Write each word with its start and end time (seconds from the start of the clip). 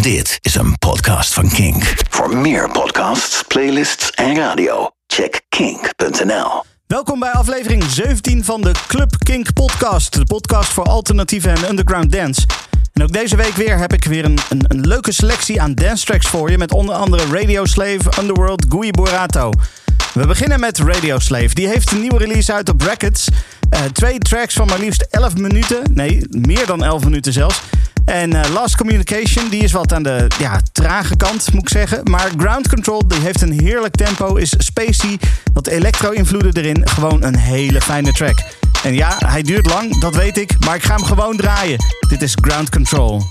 Dit 0.00 0.38
is 0.40 0.54
een 0.54 0.78
podcast 0.78 1.34
van 1.34 1.48
Kink. 1.48 1.94
Voor 2.08 2.36
meer 2.36 2.70
podcasts, 2.70 3.42
playlists 3.42 4.10
en 4.10 4.36
radio, 4.36 4.90
check 5.06 5.40
kink.nl. 5.48 6.62
Welkom 6.86 7.20
bij 7.20 7.30
aflevering 7.30 7.82
17 7.82 8.44
van 8.44 8.60
de 8.60 8.72
Club 8.86 9.10
Kink 9.18 9.52
podcast. 9.52 10.12
De 10.12 10.24
podcast 10.24 10.72
voor 10.72 10.84
alternatieve 10.84 11.50
en 11.50 11.68
underground 11.70 12.12
dance. 12.12 12.46
En 12.92 13.02
ook 13.02 13.12
deze 13.12 13.36
week 13.36 13.52
weer 13.52 13.78
heb 13.78 13.92
ik 13.92 14.04
weer 14.04 14.24
een, 14.24 14.38
een, 14.48 14.64
een 14.68 14.86
leuke 14.86 15.12
selectie 15.12 15.60
aan 15.60 15.74
dance 15.74 16.04
tracks 16.04 16.26
voor 16.26 16.50
je. 16.50 16.58
Met 16.58 16.72
onder 16.72 16.94
andere 16.94 17.24
Radio 17.38 17.64
Slave, 17.64 18.20
Underworld, 18.20 18.66
Gui 18.68 18.90
Borato. 18.90 19.50
We 20.14 20.26
beginnen 20.26 20.60
met 20.60 20.78
Radio 20.78 21.18
Slave. 21.18 21.54
Die 21.54 21.68
heeft 21.68 21.90
een 21.90 22.00
nieuwe 22.00 22.18
release 22.18 22.52
uit 22.52 22.68
op 22.68 22.78
Brackets. 22.78 23.28
Uh, 23.74 23.80
twee 23.92 24.18
tracks 24.18 24.54
van 24.54 24.66
maar 24.66 24.78
liefst 24.78 25.06
11 25.10 25.36
minuten. 25.36 25.82
Nee, 25.94 26.26
meer 26.28 26.66
dan 26.66 26.84
11 26.84 27.04
minuten 27.04 27.32
zelfs. 27.32 27.62
En 28.04 28.30
uh, 28.30 28.40
Last 28.52 28.76
Communication, 28.76 29.48
die 29.48 29.62
is 29.62 29.72
wat 29.72 29.92
aan 29.92 30.02
de 30.02 30.26
ja, 30.38 30.60
trage 30.72 31.16
kant, 31.16 31.52
moet 31.52 31.62
ik 31.62 31.68
zeggen. 31.68 32.10
Maar 32.10 32.30
Ground 32.36 32.68
Control, 32.68 33.08
die 33.08 33.20
heeft 33.20 33.42
een 33.42 33.60
heerlijk 33.60 33.96
tempo, 33.96 34.34
is 34.34 34.54
spacey, 34.58 35.18
wat 35.52 35.66
electro-invloeden 35.66 36.56
erin. 36.56 36.88
Gewoon 36.88 37.22
een 37.22 37.36
hele 37.36 37.80
fijne 37.80 38.12
track. 38.12 38.38
En 38.82 38.94
ja, 38.94 39.16
hij 39.18 39.42
duurt 39.42 39.66
lang, 39.66 40.00
dat 40.00 40.14
weet 40.14 40.38
ik, 40.38 40.64
maar 40.64 40.74
ik 40.74 40.82
ga 40.82 40.94
hem 40.94 41.04
gewoon 41.04 41.36
draaien. 41.36 41.78
Dit 42.08 42.22
is 42.22 42.36
Ground 42.40 42.70
Control. 42.70 43.22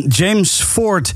James 0.00 0.62
Ford 0.62 1.12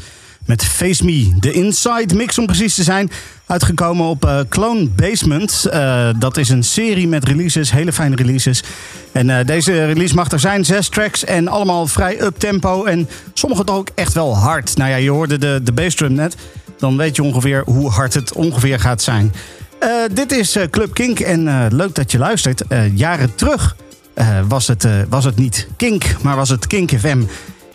met 0.47 0.65
Face 0.65 1.05
Me. 1.05 1.33
De 1.39 1.53
Inside 1.53 2.15
Mix 2.15 2.39
om 2.39 2.47
precies 2.47 2.75
te 2.75 2.83
zijn. 2.83 3.11
Uitgekomen 3.47 4.07
op 4.07 4.25
uh, 4.25 4.41
Clone 4.49 4.89
Basement. 4.89 5.67
Uh, 5.73 6.09
dat 6.19 6.37
is 6.37 6.49
een 6.49 6.65
serie 6.65 7.09
met 7.09 7.25
releases, 7.25 7.71
hele 7.71 7.93
fijne 7.93 8.17
releases. 8.17 8.63
En 9.13 9.29
uh, 9.29 9.39
deze 9.45 9.85
release 9.85 10.15
mag 10.15 10.31
er 10.31 10.41
zijn, 10.41 10.65
zes 10.65 10.89
tracks 10.89 11.25
en 11.25 11.49
allemaal 11.49 11.87
vrij 11.87 12.23
up-tempo. 12.23 12.85
En 12.85 13.09
sommige 13.33 13.65
toch 13.65 13.77
ook 13.77 13.89
echt 13.95 14.13
wel 14.13 14.37
hard. 14.37 14.77
Nou 14.77 14.91
ja, 14.91 14.97
je 14.97 15.11
hoorde 15.11 15.39
de, 15.39 15.61
de 15.63 15.73
bassdrum 15.73 16.13
net. 16.13 16.37
Dan 16.79 16.97
weet 16.97 17.17
je 17.17 17.23
ongeveer 17.23 17.63
hoe 17.65 17.91
hard 17.91 18.15
het 18.15 18.33
ongeveer 18.33 18.81
gaat 18.81 19.03
zijn. 19.03 19.33
dit 20.13 20.33
is 20.33 20.57
Club 20.71 20.95
Kink 20.95 21.21
en 21.21 21.69
leuk 21.75 21.95
dat 21.95 22.13
je 22.13 22.19
luistert. 22.19 22.63
jaren 22.95 23.35
terug 23.35 23.77
was, 24.49 24.67
het, 24.67 24.87
was 25.09 25.25
het 25.25 25.37
niet 25.37 25.69
Kink, 25.77 26.05
maar 26.23 26.37
was 26.37 26.49
het 26.49 26.67
Kink 26.67 26.91
FM. 26.99 27.23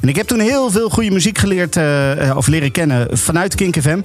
En 0.01 0.07
ik 0.07 0.15
heb 0.15 0.27
toen 0.27 0.39
heel 0.39 0.71
veel 0.71 0.89
goede 0.89 1.11
muziek 1.11 1.37
geleerd 1.37 1.75
uh, 1.75 2.31
of 2.35 2.47
leren 2.47 2.71
kennen 2.71 3.17
vanuit 3.17 3.55
Kink 3.55 3.81
FM. 3.81 3.99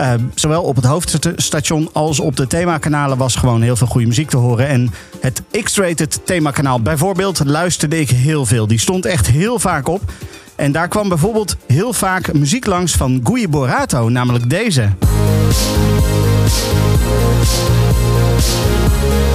Uh, 0.00 0.12
zowel 0.34 0.62
op 0.62 0.76
het 0.76 0.84
hoofdstation 0.84 1.88
als 1.92 2.20
op 2.20 2.36
de 2.36 2.46
themakanalen 2.46 3.18
was 3.18 3.34
gewoon 3.34 3.62
heel 3.62 3.76
veel 3.76 3.86
goede 3.86 4.06
muziek 4.06 4.30
te 4.30 4.36
horen. 4.36 4.68
En 4.68 4.90
het 5.20 5.42
X-rated 5.62 6.20
themakanaal 6.24 6.80
bijvoorbeeld 6.80 7.44
luisterde 7.44 8.00
ik 8.00 8.10
heel 8.10 8.46
veel. 8.46 8.66
Die 8.66 8.80
stond 8.80 9.06
echt 9.06 9.26
heel 9.26 9.58
vaak 9.58 9.88
op. 9.88 10.02
En 10.56 10.72
daar 10.72 10.88
kwam 10.88 11.08
bijvoorbeeld 11.08 11.56
heel 11.66 11.92
vaak 11.92 12.32
muziek 12.32 12.66
langs 12.66 12.92
van 12.92 13.20
Guy 13.24 13.48
Borato, 13.48 14.08
namelijk 14.08 14.50
deze. 14.50 14.88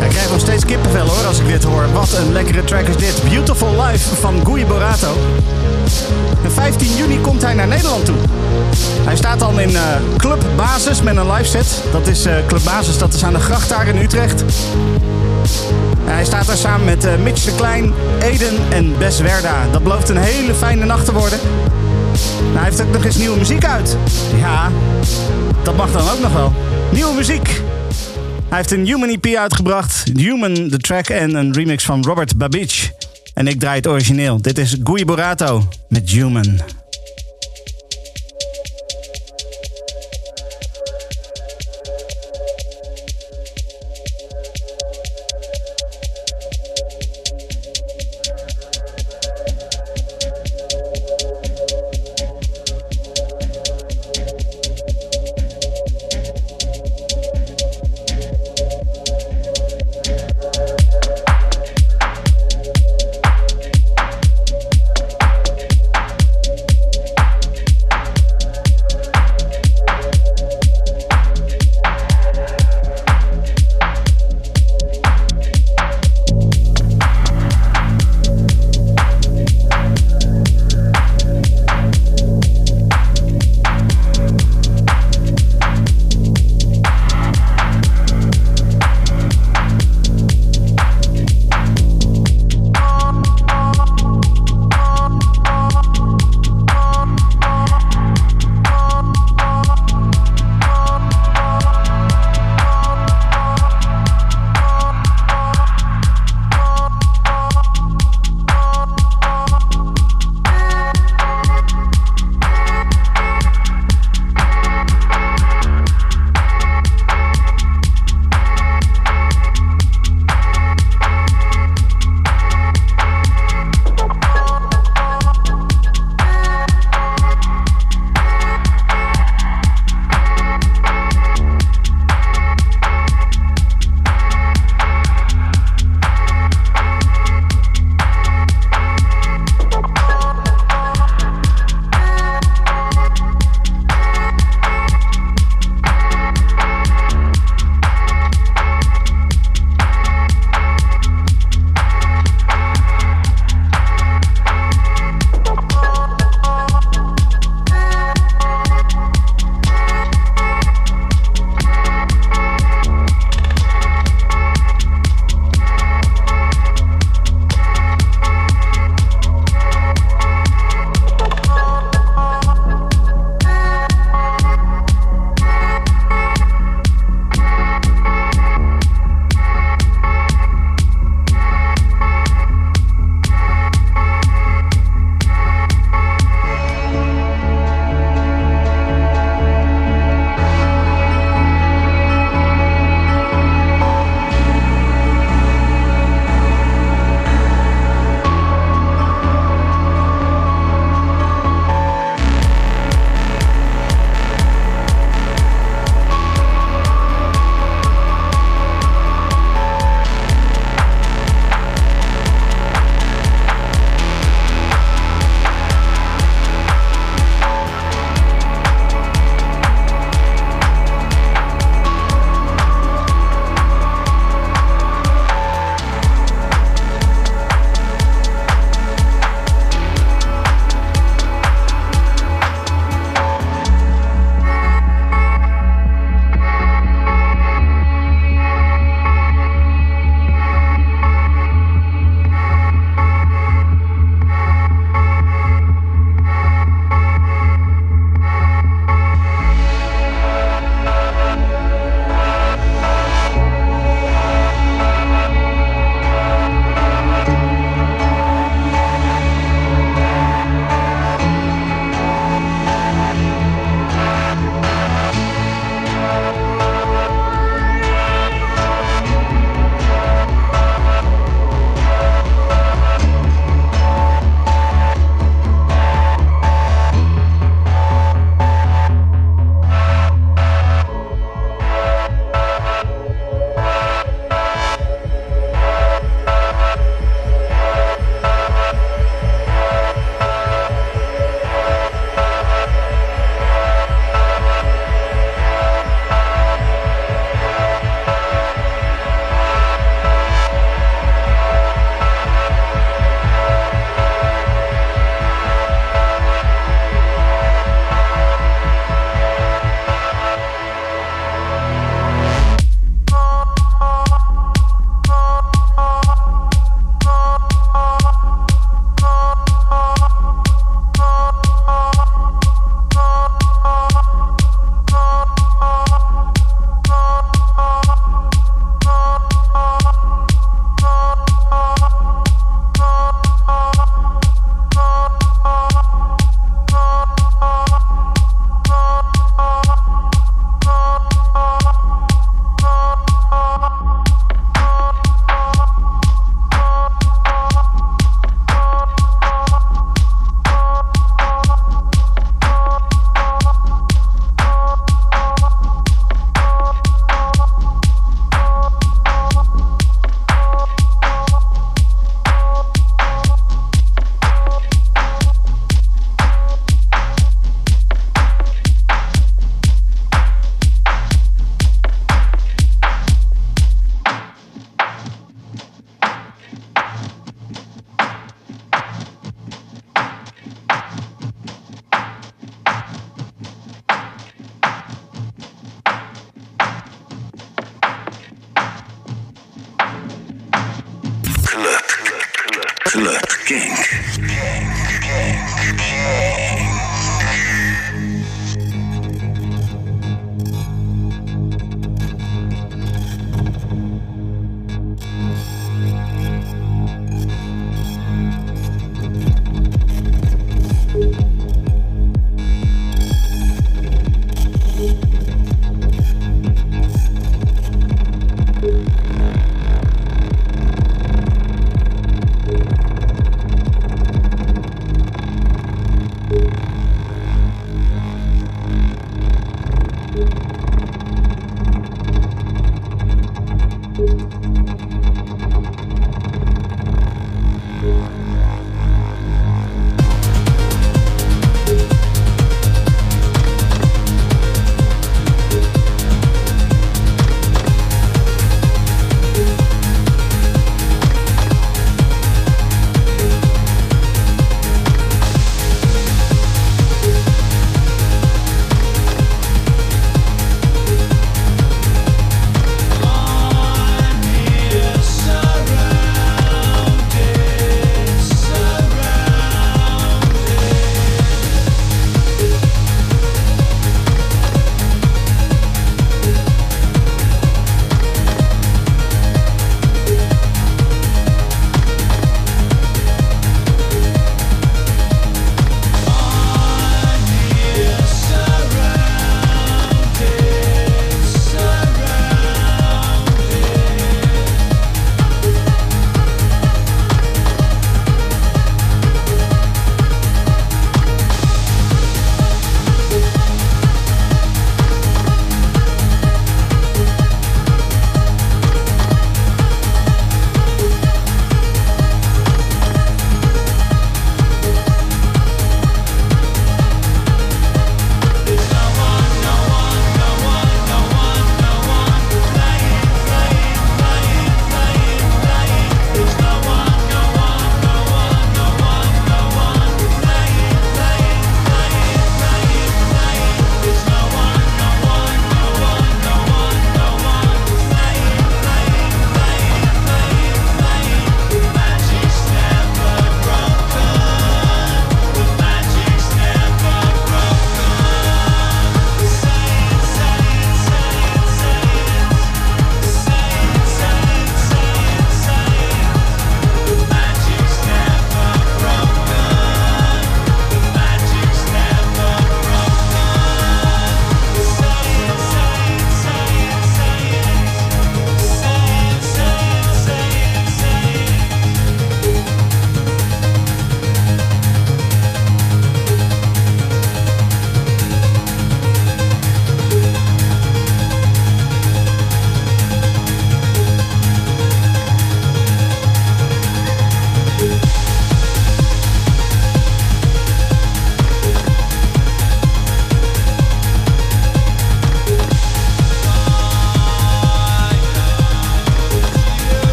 Ik 0.00 0.08
krijg 0.08 0.30
nog 0.30 0.40
steeds 0.40 0.64
kippenvel 0.64 1.06
hoor 1.06 1.26
als 1.26 1.38
ik 1.38 1.46
dit 1.46 1.64
hoor. 1.64 1.84
Wat 1.92 2.12
een 2.12 2.32
lekkere 2.32 2.64
track 2.64 2.86
is 2.86 2.96
dit. 2.96 3.22
Beautiful 3.28 3.82
Life 3.82 4.16
van 4.16 4.40
Guy 4.44 4.66
Borato. 4.66 5.16
En 6.44 6.52
15 6.52 6.96
juni 6.96 7.20
komt 7.20 7.42
hij 7.42 7.54
naar 7.54 7.66
Nederland 7.66 8.04
toe. 8.04 8.16
Hij 9.04 9.16
staat 9.16 9.38
dan 9.38 9.60
in 9.60 9.70
uh, 9.70 9.80
Club 10.16 10.44
Basis 10.56 11.02
met 11.02 11.16
een 11.16 11.32
live 11.32 11.44
set. 11.44 11.82
Dat 11.92 12.06
is 12.06 12.26
uh, 12.26 12.32
Club 12.46 12.64
Basis, 12.64 12.98
dat 12.98 13.14
is 13.14 13.24
aan 13.24 13.32
de 13.32 13.40
gracht 13.40 13.68
daar 13.68 13.88
in 13.88 13.96
Utrecht. 13.96 14.44
Hij 16.04 16.24
staat 16.24 16.46
daar 16.46 16.56
samen 16.56 16.84
met 16.84 17.04
uh, 17.04 17.10
Mitch 17.22 17.44
de 17.44 17.54
Klein, 17.54 17.92
Eden 18.18 18.56
en 18.68 18.98
Bes 18.98 19.20
Werda. 19.20 19.54
Dat 19.72 19.82
belooft 19.82 20.08
een 20.08 20.16
hele 20.16 20.54
fijne 20.54 20.84
nacht 20.84 21.04
te 21.04 21.12
worden. 21.12 21.38
Hij 22.52 22.64
heeft 22.64 22.82
ook 22.82 22.92
nog 22.92 23.04
eens 23.04 23.16
nieuwe 23.16 23.38
muziek 23.38 23.64
uit. 23.64 23.96
Ja, 24.38 24.70
dat 25.62 25.76
mag 25.76 25.92
dan 25.92 26.08
ook 26.10 26.20
nog 26.20 26.32
wel. 26.32 26.52
Nieuwe 26.90 27.14
muziek. 27.14 27.62
Hij 28.48 28.56
heeft 28.56 28.70
een 28.70 28.86
Human 28.86 29.08
EP 29.08 29.36
uitgebracht. 29.36 30.04
Human, 30.14 30.54
de 30.54 30.78
track 30.78 31.08
en 31.08 31.34
een 31.34 31.52
remix 31.52 31.84
van 31.84 32.04
Robert 32.04 32.36
Babich. 32.36 32.90
En 33.34 33.46
ik 33.46 33.60
draai 33.60 33.76
het 33.76 33.86
origineel. 33.86 34.42
Dit 34.42 34.58
is 34.58 34.76
Gui 34.84 35.04
Borato 35.04 35.68
met 35.88 36.10
Human. 36.10 36.60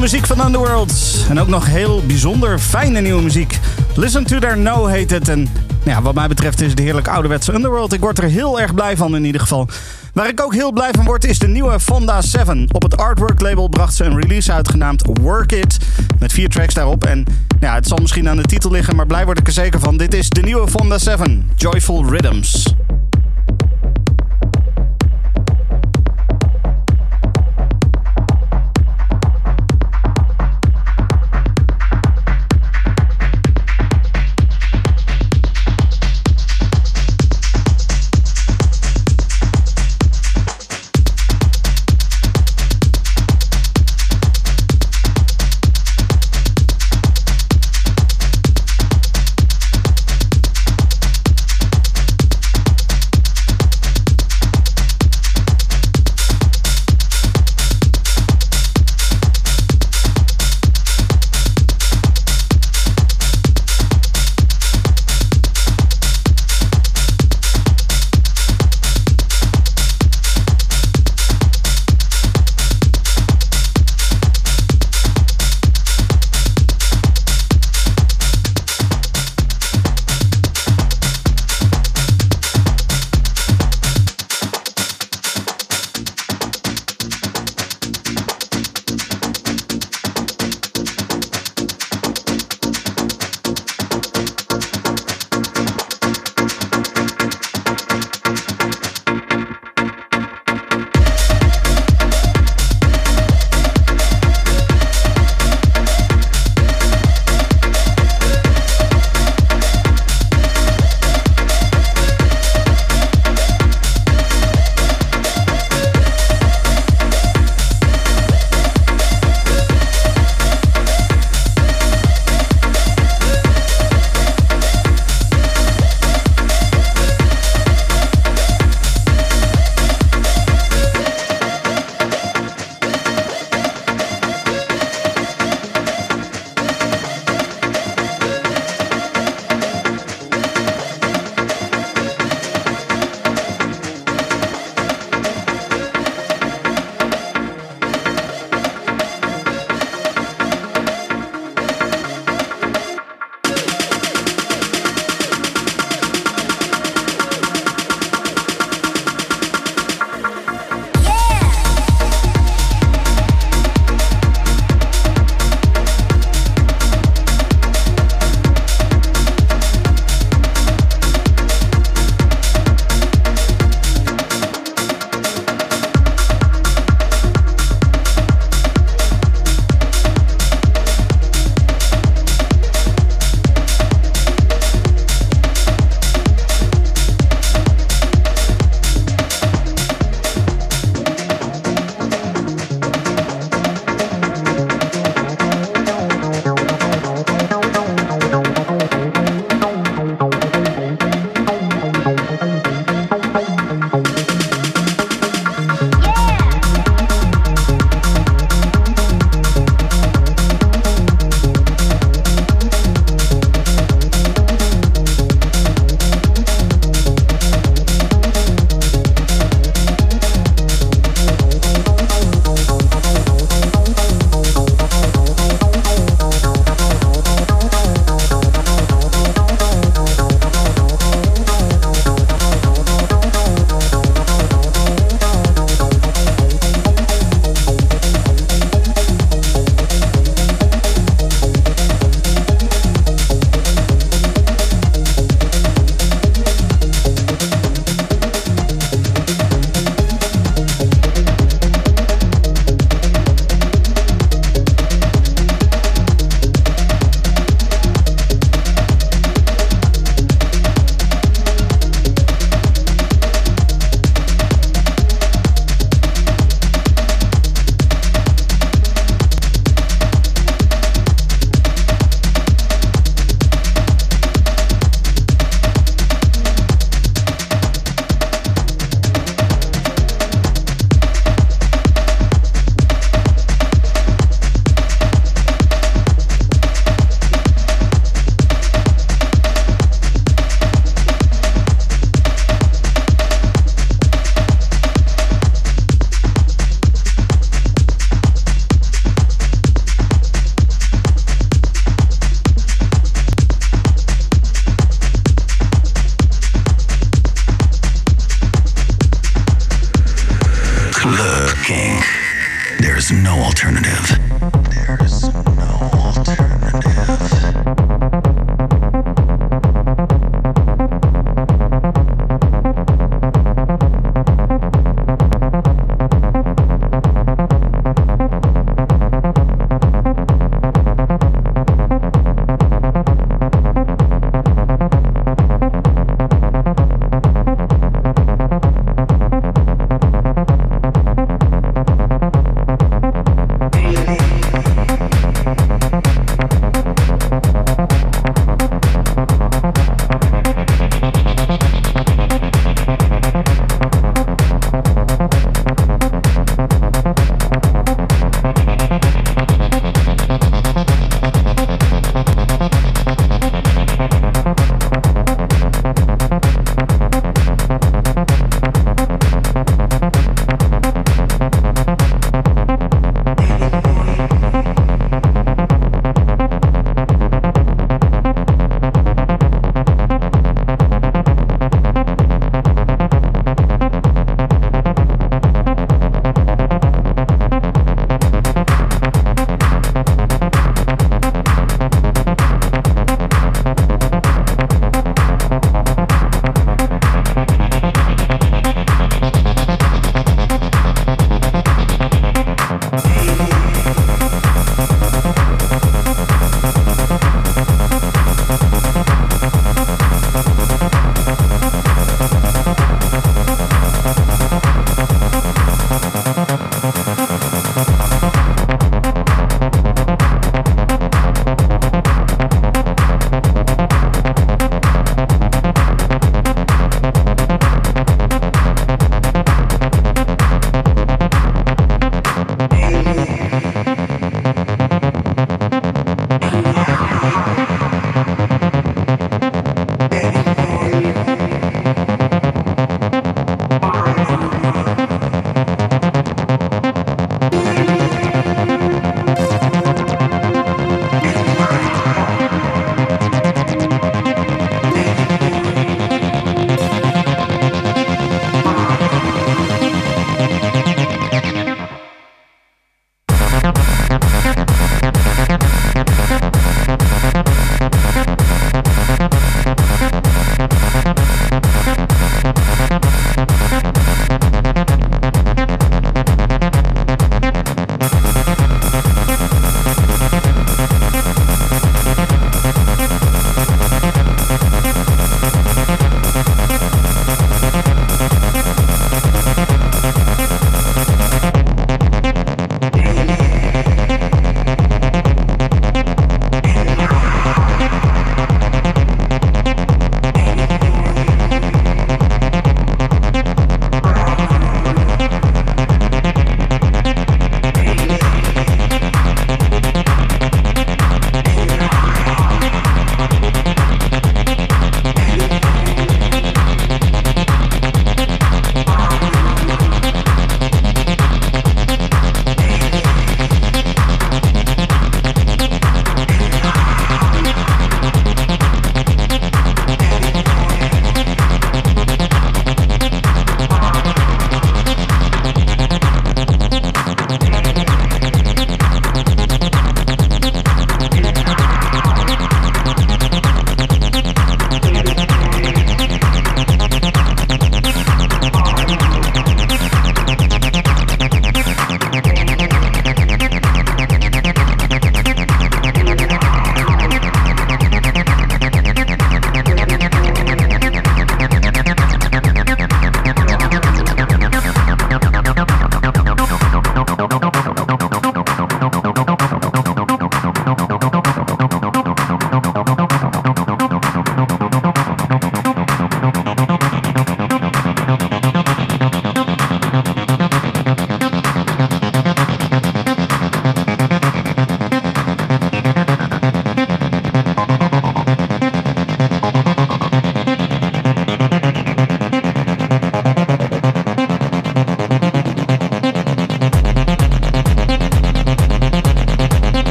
Muziek 0.00 0.26
van 0.26 0.46
Underworld. 0.46 0.92
En 1.28 1.40
ook 1.40 1.48
nog 1.48 1.66
heel 1.66 2.02
bijzonder 2.06 2.58
fijne 2.58 3.00
nieuwe 3.00 3.22
muziek. 3.22 3.58
Listen 3.94 4.24
to 4.24 4.38
Their 4.38 4.58
No 4.58 4.86
heet 4.86 5.10
het. 5.10 5.28
En 5.28 5.48
ja, 5.84 6.02
wat 6.02 6.14
mij 6.14 6.28
betreft 6.28 6.60
is 6.60 6.70
het 6.70 6.78
heerlijk 6.78 7.08
ouderwetse 7.08 7.52
Underworld. 7.52 7.92
Ik 7.92 8.00
word 8.00 8.18
er 8.18 8.24
heel 8.24 8.60
erg 8.60 8.74
blij 8.74 8.96
van 8.96 9.16
in 9.16 9.24
ieder 9.24 9.40
geval. 9.40 9.68
Waar 10.12 10.28
ik 10.28 10.42
ook 10.42 10.54
heel 10.54 10.72
blij 10.72 10.90
van 10.92 11.04
word 11.04 11.24
is 11.24 11.38
de 11.38 11.48
nieuwe 11.48 11.80
Fonda 11.80 12.22
7. 12.22 12.66
Op 12.72 12.82
het 12.82 12.96
Artwork 12.96 13.40
label 13.40 13.68
bracht 13.68 13.94
ze 13.94 14.04
een 14.04 14.20
release 14.20 14.52
uit 14.52 14.68
genaamd 14.68 15.02
Work 15.20 15.52
It. 15.52 15.78
Met 16.18 16.32
vier 16.32 16.48
tracks 16.48 16.74
daarop. 16.74 17.04
En 17.04 17.24
ja, 17.60 17.74
het 17.74 17.86
zal 17.86 17.98
misschien 17.98 18.28
aan 18.28 18.36
de 18.36 18.42
titel 18.42 18.70
liggen, 18.70 18.96
maar 18.96 19.06
blij 19.06 19.24
word 19.24 19.38
ik 19.38 19.46
er 19.46 19.52
zeker 19.52 19.80
van. 19.80 19.96
Dit 19.96 20.14
is 20.14 20.30
de 20.30 20.42
nieuwe 20.42 20.68
Fonda 20.68 20.98
7. 20.98 21.50
Joyful 21.56 22.04
Rhythms. 22.10 22.74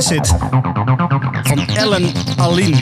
Acid 0.00 0.34
van 1.42 1.66
Ellen 1.66 2.12
Aline. 2.36 2.76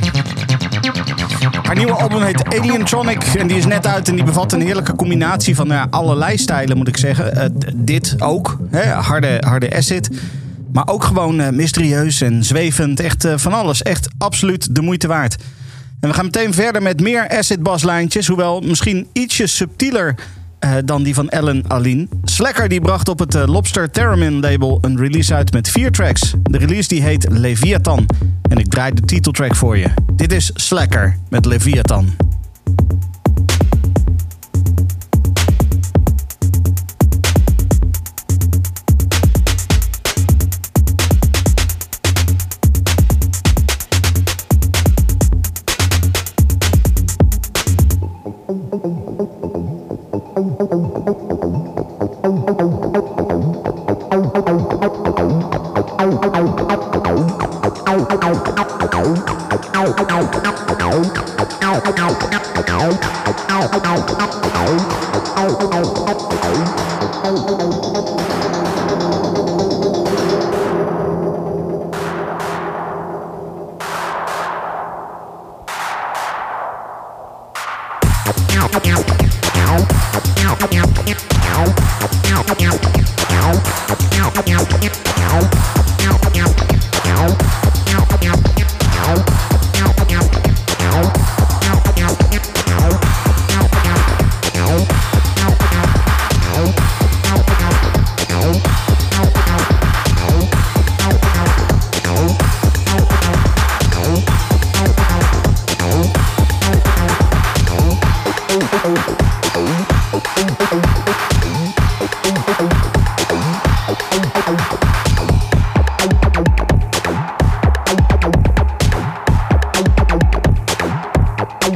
Haar 1.63 1.77
nieuwe 1.77 1.93
album 1.93 2.23
heet 2.23 2.59
Alientronic 2.59 3.23
en 3.23 3.47
die 3.47 3.57
is 3.57 3.67
net 3.67 3.87
uit 3.87 4.09
en 4.09 4.15
die 4.15 4.25
bevat 4.25 4.53
een 4.53 4.61
heerlijke 4.61 4.95
combinatie 4.95 5.55
van 5.55 5.69
ja, 5.69 5.87
allerlei 5.91 6.39
stijlen 6.39 6.77
moet 6.77 6.89
ik 6.89 6.97
zeggen. 6.97 7.37
Uh, 7.37 7.45
dit 7.75 8.15
ook, 8.19 8.59
hè, 8.71 8.93
harde, 8.93 9.43
harde 9.47 9.77
acid. 9.77 10.11
Maar 10.73 10.89
ook 10.89 11.05
gewoon 11.05 11.41
uh, 11.41 11.49
mysterieus 11.49 12.21
en 12.21 12.45
zwevend. 12.45 13.01
Echt 13.01 13.27
van 13.37 13.53
alles. 13.53 13.83
Echt 13.83 14.09
absoluut 14.19 14.75
de 14.75 14.83
moeite 14.83 15.07
waard. 15.07 15.37
En 16.01 16.09
we 16.09 16.15
gaan 16.15 16.25
meteen 16.25 16.55
verder 16.55 16.83
met 16.83 17.01
meer 17.01 17.29
acid 17.29 17.63
baslijntjes. 17.63 18.27
Hoewel 18.27 18.61
misschien 18.61 19.07
ietsje 19.13 19.47
subtieler 19.47 20.15
dan 20.85 21.03
die 21.03 21.15
van 21.15 21.29
Ellen 21.29 21.65
Aline. 21.67 22.09
Slacker 22.39 22.69
die 22.69 22.81
bracht 22.81 23.09
op 23.09 23.19
het 23.19 23.35
uh, 23.35 23.43
Lobster 23.47 23.91
Theremin 23.91 24.41
label 24.41 24.79
een 24.81 24.99
release 24.99 25.35
uit 25.35 25.53
met 25.53 25.71
vier 25.71 25.91
tracks. 25.91 26.35
De 26.43 26.59
release 26.59 26.89
die 26.89 27.03
heet 27.03 27.27
Leviathan. 27.31 28.07
En 28.49 28.59
ik 28.59 28.69
draai 28.69 28.95
de 28.95 29.01
titeltrack 29.01 29.55
voor 29.55 29.77
je. 29.77 29.89
Dit 30.13 30.33
is 30.33 30.51
Slacker 30.55 31.17
met 31.29 31.45
Leviathan. 31.45 32.18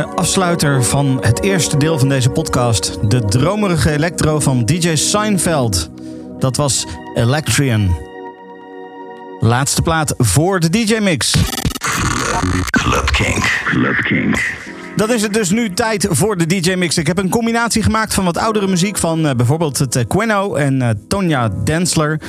afsluiter 0.00 0.84
van 0.84 1.18
het 1.20 1.42
eerste 1.42 1.76
deel 1.76 1.98
van 1.98 2.08
deze 2.08 2.30
podcast. 2.30 2.98
De 3.10 3.24
dromerige 3.24 3.90
electro 3.90 4.40
van 4.40 4.64
DJ 4.64 4.94
Seinfeld. 4.94 5.90
Dat 6.38 6.56
was 6.56 6.86
Electrian. 7.14 7.96
Laatste 9.40 9.82
plaat 9.82 10.14
voor 10.18 10.60
de 10.60 10.70
DJ-mix. 10.70 11.34
Club 12.70 13.10
Kink. 13.10 13.62
Club 13.64 13.96
Kink. 13.96 14.54
Dan 14.96 15.10
is 15.12 15.22
het 15.22 15.34
dus 15.34 15.50
nu 15.50 15.72
tijd 15.72 16.06
voor 16.10 16.36
de 16.36 16.46
DJ-mix. 16.46 16.98
Ik 16.98 17.06
heb 17.06 17.18
een 17.18 17.30
combinatie 17.30 17.82
gemaakt 17.82 18.14
van 18.14 18.24
wat 18.24 18.38
oudere 18.38 18.66
muziek 18.66 18.98
van 18.98 19.26
uh, 19.26 19.30
bijvoorbeeld 19.30 19.78
het 19.78 19.96
uh, 19.96 20.02
Queno 20.08 20.54
en 20.54 20.80
uh, 20.80 20.88
Tonya 21.08 21.50
Densler. 21.64 22.20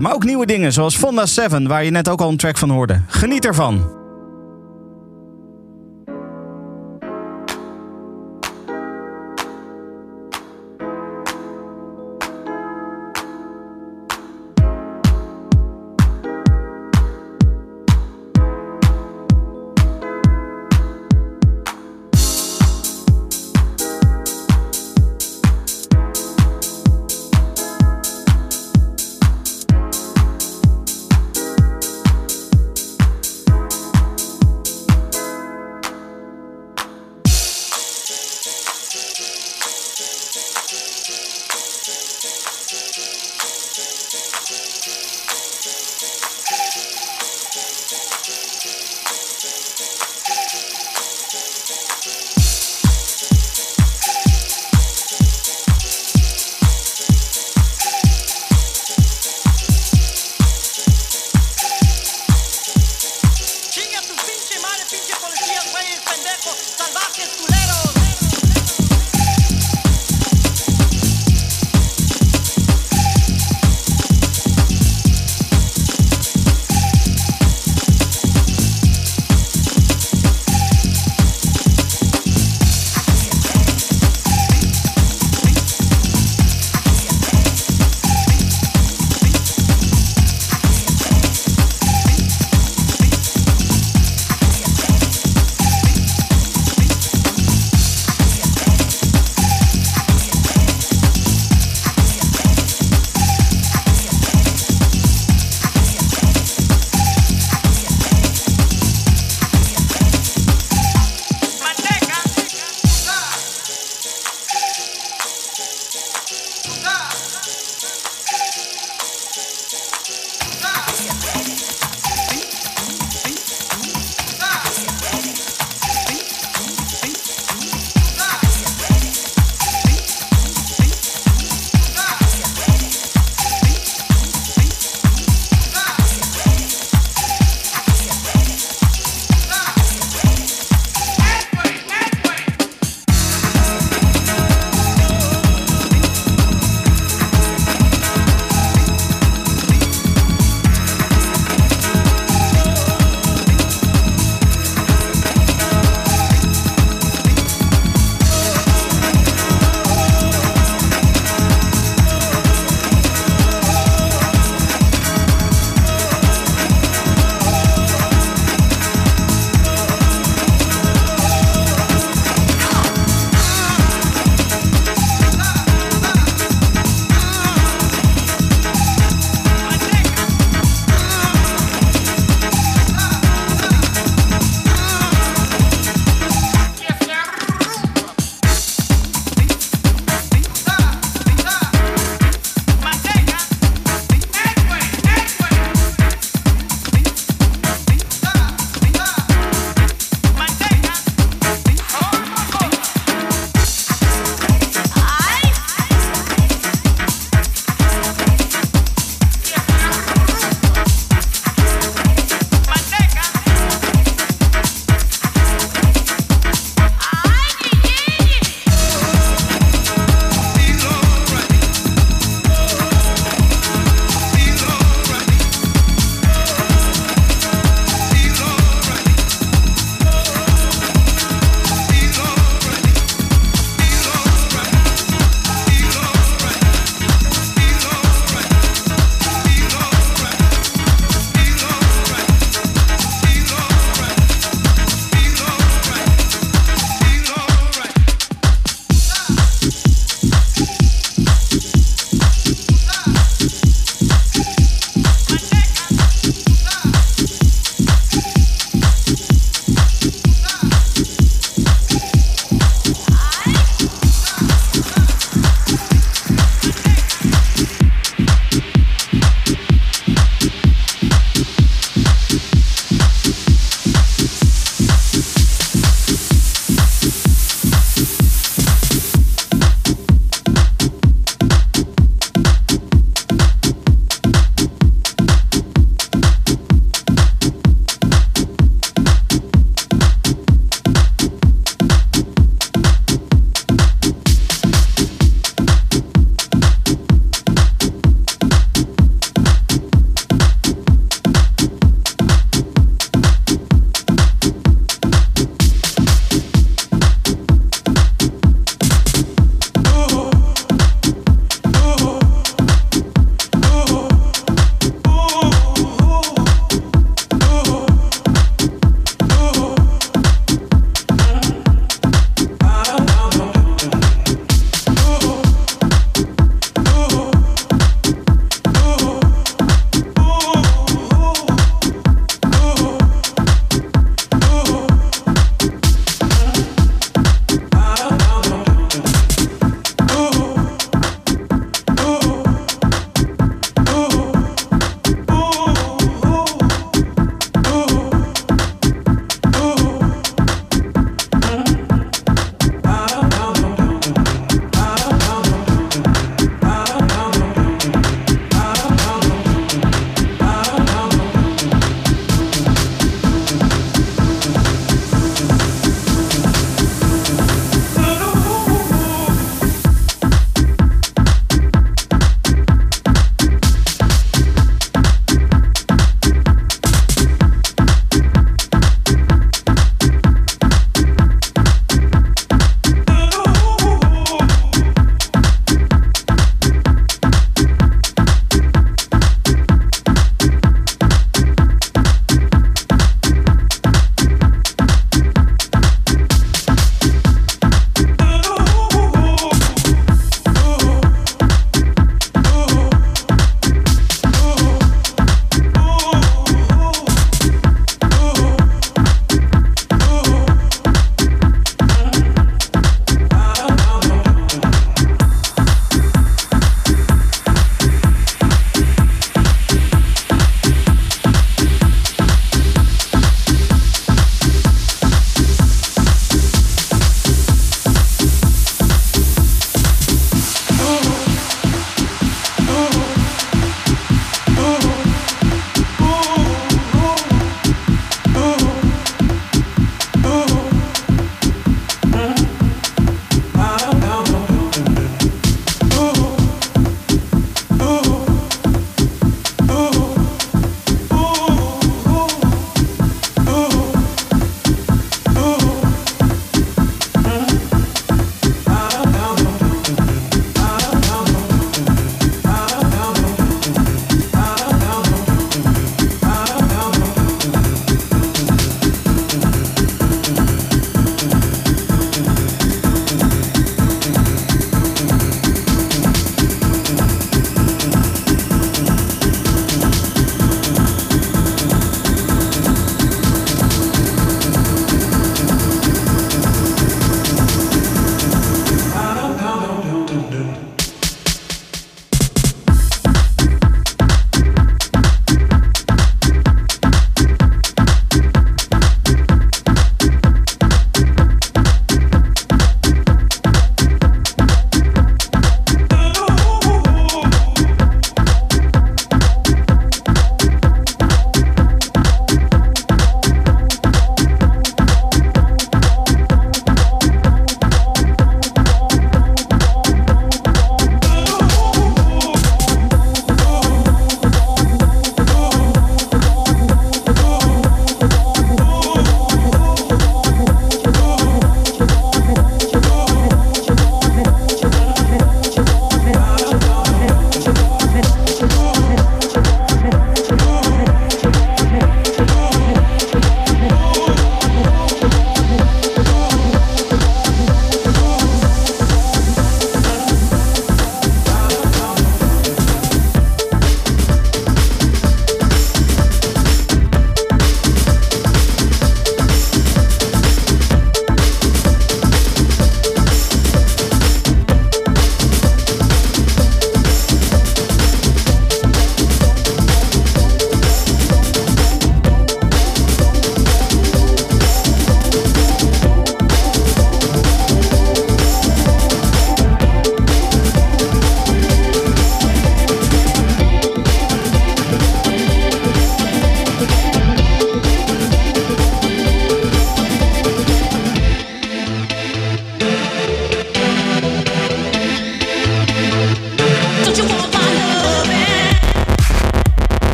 maar 0.00 0.14
ook 0.14 0.24
nieuwe 0.24 0.46
dingen 0.46 0.72
zoals 0.72 0.96
Fonda 0.96 1.26
7, 1.26 1.68
waar 1.68 1.84
je 1.84 1.90
net 1.90 2.08
ook 2.08 2.20
al 2.20 2.28
een 2.28 2.36
track 2.36 2.56
van 2.56 2.70
hoorde. 2.70 3.00
Geniet 3.06 3.44
ervan. 3.44 3.95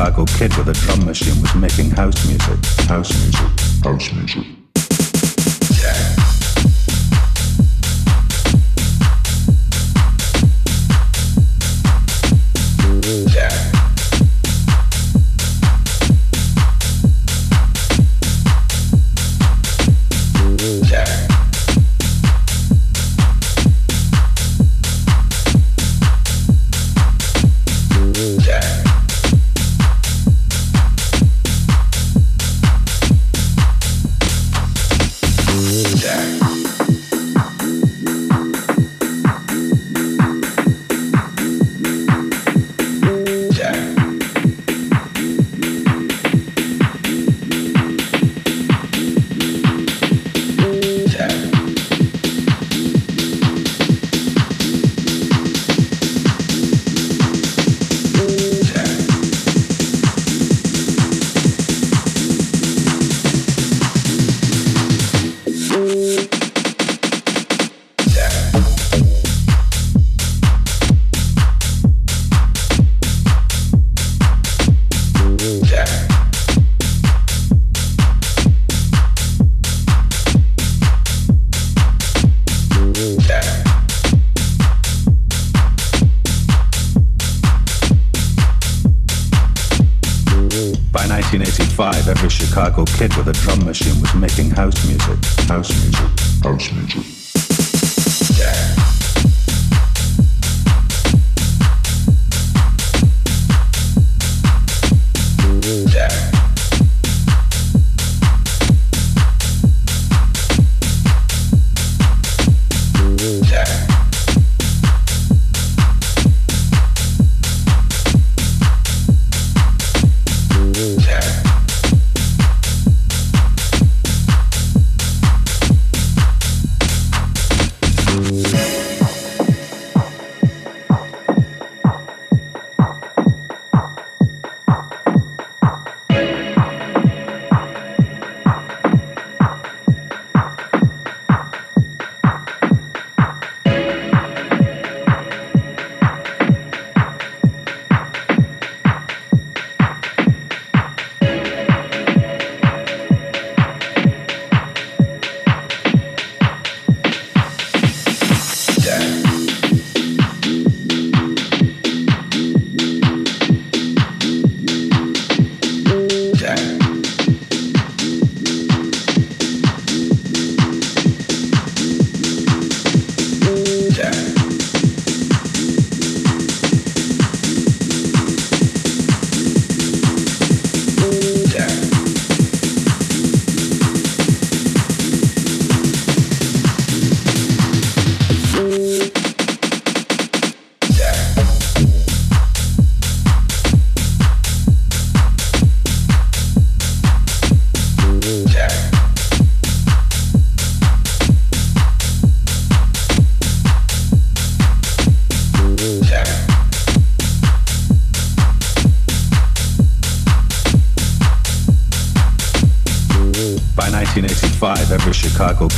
Chicago 0.00 0.24
kid 0.24 0.56
with 0.56 0.68
a 0.70 0.79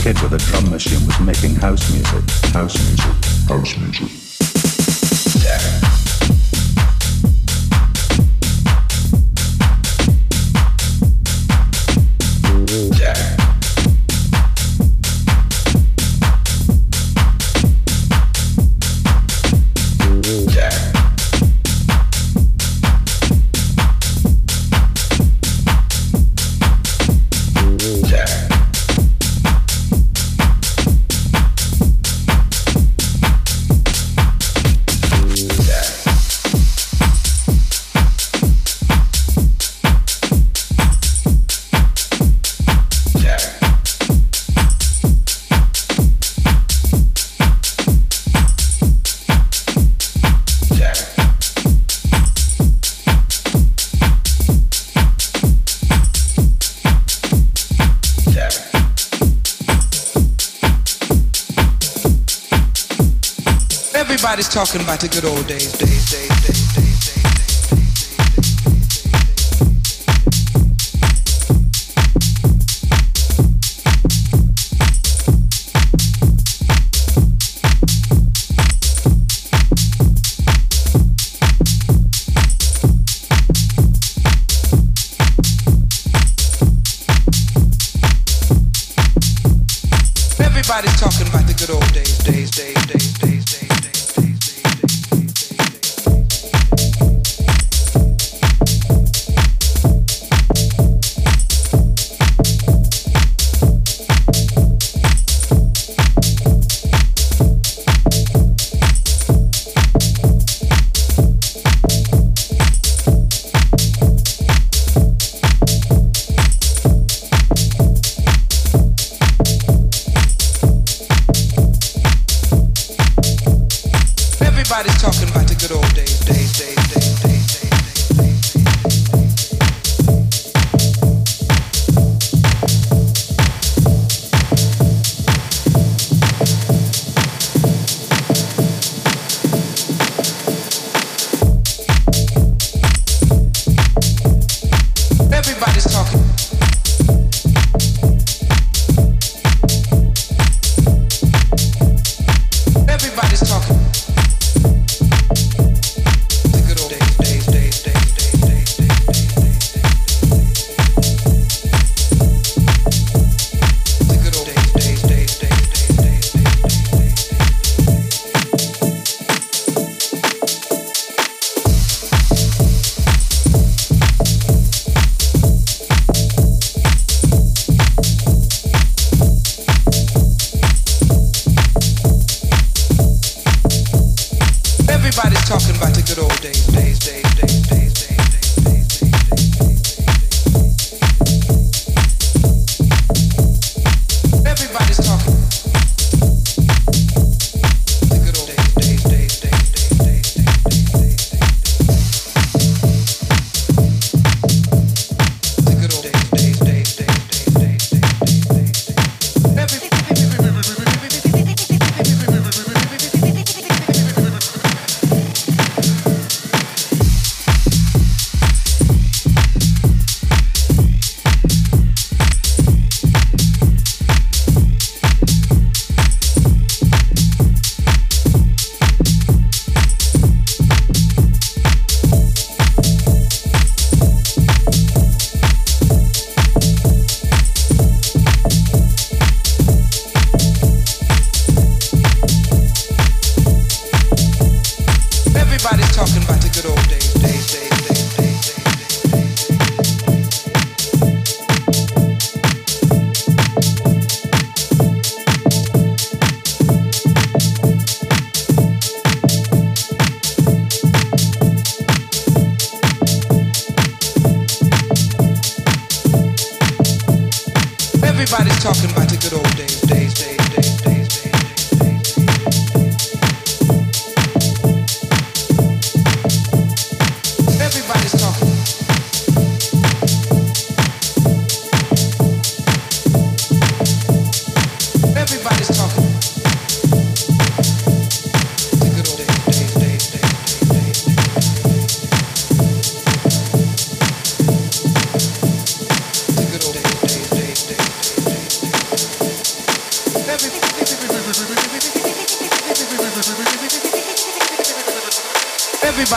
kid 0.03 0.21
with 0.23 0.33
a 0.33 0.39
drum 0.39 0.69
machine 0.71 1.07
was 1.07 1.21
making 1.21 1.55
house 1.55 1.89
music. 1.93 2.29
House 2.53 2.77
music. 2.85 3.49
House 3.49 3.79
music. 3.79 4.22
Harking 64.73 64.87
back 64.87 65.01
to 65.01 65.09
good 65.09 65.27
old 65.27 65.47
days, 65.47 65.71
days, 65.73 66.11
days, 66.11 66.29
days, 66.47 66.73
days. 66.73 67.23
Everybody's 90.41 90.99
talking 90.99 91.29
about 91.29 91.47
the 91.47 91.53
good 91.59 91.69
old 91.69 91.93
days, 91.93 92.17
days, 92.25 92.51
days, 92.51 92.87
days, 92.87 93.19
days. 93.19 93.32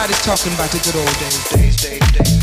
Everybody's 0.06 0.26
talking 0.38 0.54
about 0.54 0.70
the 0.70 0.78
good 0.84 0.96
old 0.98 1.18
days, 1.18 1.50
days, 1.50 1.76
days, 1.78 2.12
days. 2.12 2.35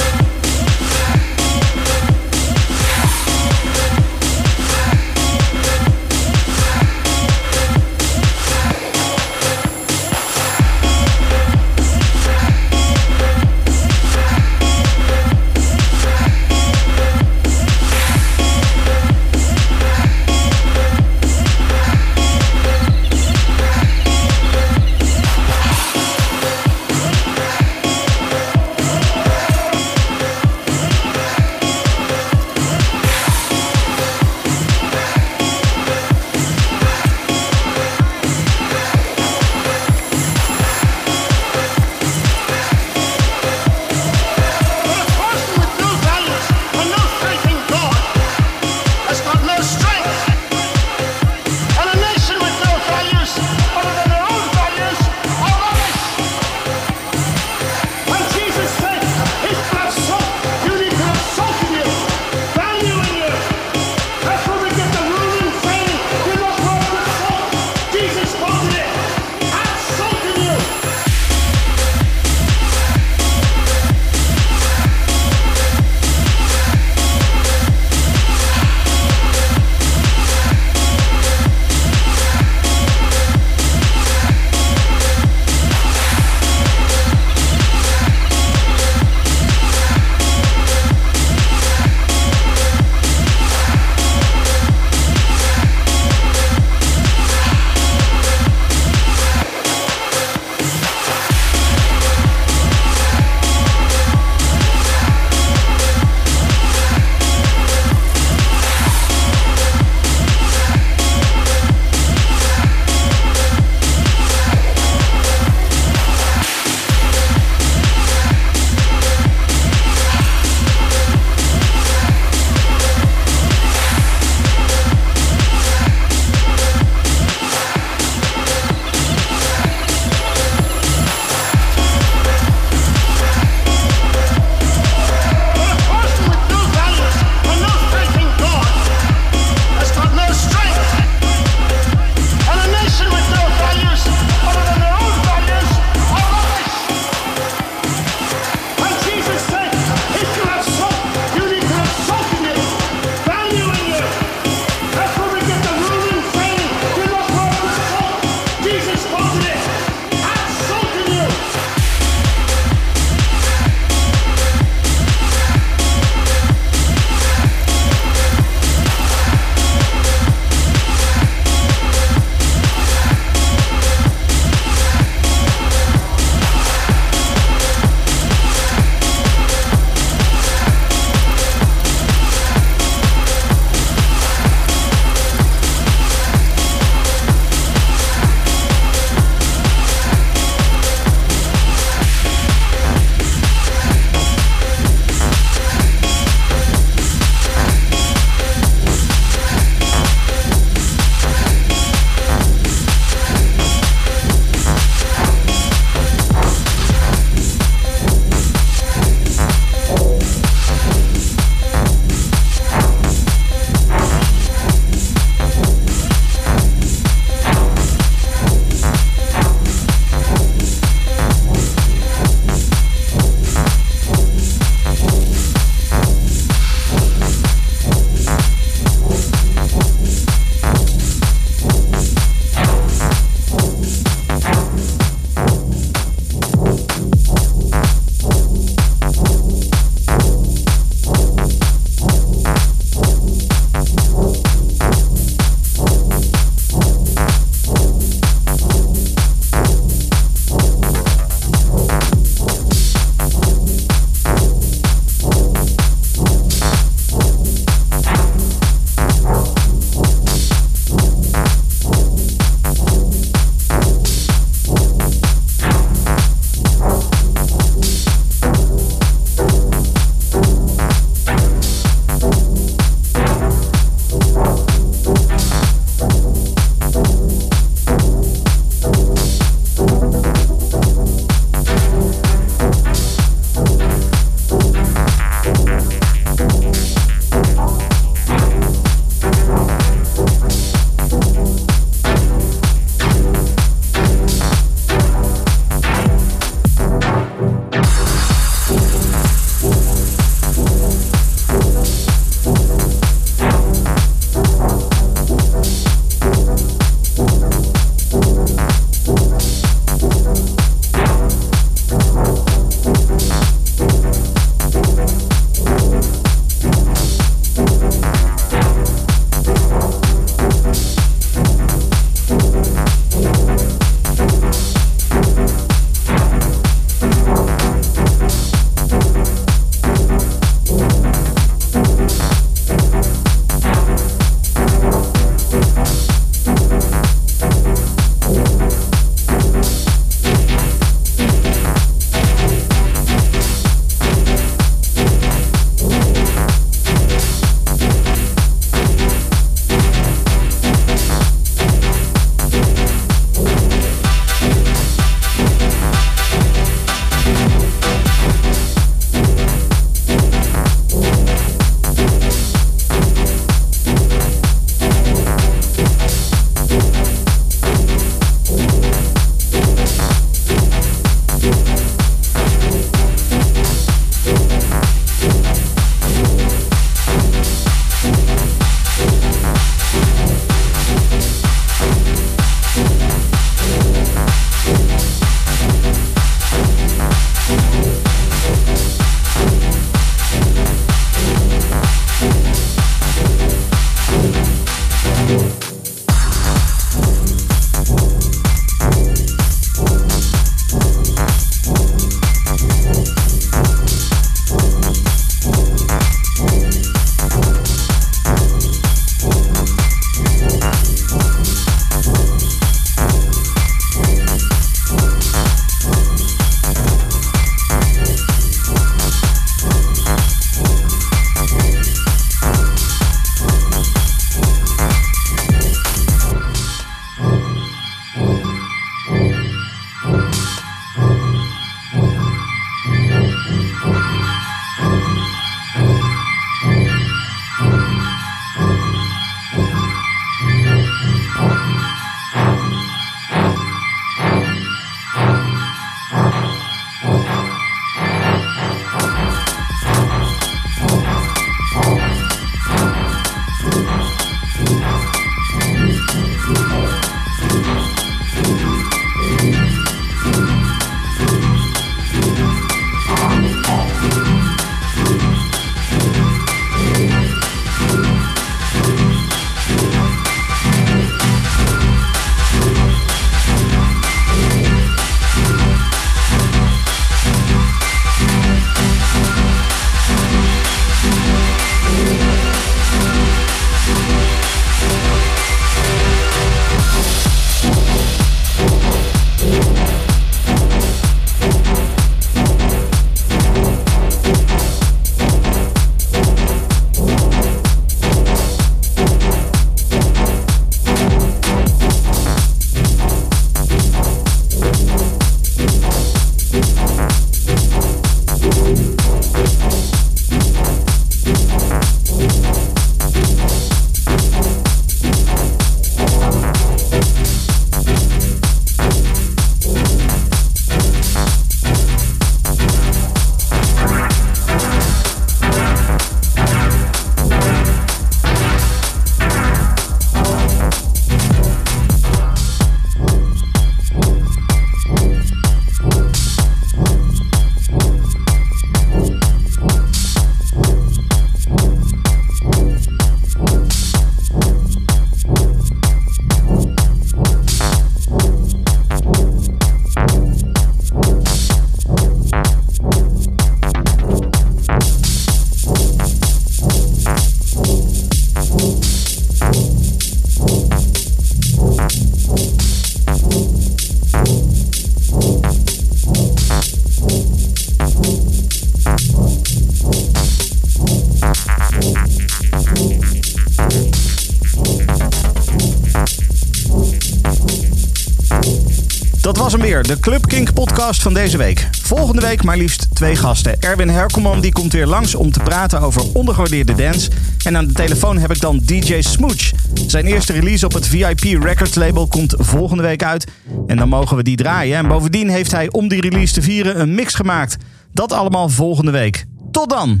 De 579.86 580.00
Club 580.00 580.26
Kink 580.26 580.52
podcast 580.52 581.02
van 581.02 581.14
deze 581.14 581.36
week. 581.36 581.68
Volgende 581.82 582.20
week 582.20 582.42
maar 582.42 582.56
liefst 582.56 582.94
twee 582.94 583.16
gasten. 583.16 583.60
Erwin 583.60 583.88
Herkelman 583.88 584.40
die 584.40 584.52
komt 584.52 584.72
weer 584.72 584.86
langs 584.86 585.14
om 585.14 585.30
te 585.30 585.40
praten 585.40 585.80
over 585.80 586.02
ondergewaardeerde 586.12 586.74
dance. 586.74 587.10
En 587.44 587.56
aan 587.56 587.66
de 587.66 587.72
telefoon 587.72 588.18
heb 588.18 588.30
ik 588.30 588.40
dan 588.40 588.60
DJ 588.62 589.00
Smooch. 589.00 589.50
Zijn 589.86 590.06
eerste 590.06 590.32
release 590.32 590.64
op 590.66 590.72
het 590.72 590.86
VIP 590.86 591.42
Records 591.42 591.74
label 591.74 592.06
komt 592.06 592.34
volgende 592.38 592.82
week 592.82 593.02
uit. 593.02 593.26
En 593.66 593.76
dan 593.76 593.88
mogen 593.88 594.16
we 594.16 594.22
die 594.22 594.36
draaien. 594.36 594.76
En 594.76 594.88
bovendien 594.88 595.28
heeft 595.28 595.52
hij 595.52 595.70
om 595.70 595.88
die 595.88 596.00
release 596.00 596.34
te 596.34 596.42
vieren 596.42 596.80
een 596.80 596.94
mix 596.94 597.14
gemaakt. 597.14 597.56
Dat 597.92 598.12
allemaal 598.12 598.48
volgende 598.48 598.90
week. 598.90 599.24
Tot 599.50 599.70
dan! 599.70 600.00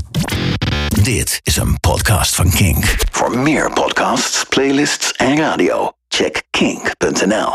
Dit 1.02 1.40
is 1.42 1.56
een 1.56 1.80
podcast 1.80 2.34
van 2.34 2.50
Kink. 2.50 2.96
Voor 3.10 3.38
meer 3.38 3.72
podcasts, 3.72 4.44
playlists 4.48 5.12
en 5.12 5.36
radio, 5.36 5.92
check 6.08 6.42
kink.nl. 6.50 7.52